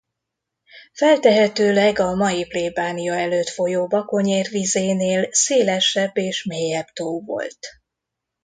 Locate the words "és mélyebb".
6.17-6.87